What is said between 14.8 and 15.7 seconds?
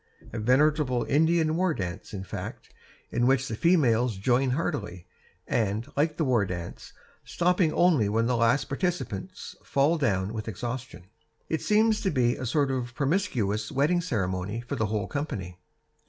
whole company.